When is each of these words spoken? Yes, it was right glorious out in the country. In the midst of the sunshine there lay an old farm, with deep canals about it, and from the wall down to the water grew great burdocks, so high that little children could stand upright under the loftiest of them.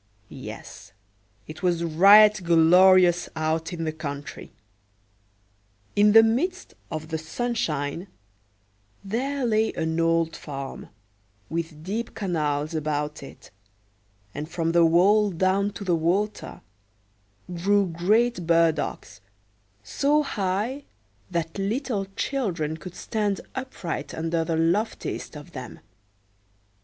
Yes, 0.29 0.93
it 1.45 1.61
was 1.61 1.83
right 1.83 2.33
glorious 2.43 3.29
out 3.35 3.71
in 3.71 3.83
the 3.83 3.91
country. 3.91 4.51
In 5.95 6.13
the 6.13 6.23
midst 6.23 6.73
of 6.89 7.09
the 7.09 7.19
sunshine 7.19 8.07
there 9.03 9.45
lay 9.45 9.71
an 9.73 9.99
old 9.99 10.35
farm, 10.35 10.89
with 11.51 11.83
deep 11.83 12.15
canals 12.15 12.73
about 12.73 13.21
it, 13.21 13.51
and 14.33 14.49
from 14.49 14.71
the 14.71 14.83
wall 14.87 15.29
down 15.29 15.69
to 15.73 15.83
the 15.83 15.95
water 15.95 16.61
grew 17.53 17.85
great 17.85 18.47
burdocks, 18.47 19.21
so 19.83 20.23
high 20.23 20.83
that 21.29 21.59
little 21.59 22.05
children 22.15 22.75
could 22.75 22.95
stand 22.95 23.39
upright 23.53 24.15
under 24.15 24.43
the 24.43 24.57
loftiest 24.57 25.37
of 25.37 25.51
them. 25.51 25.79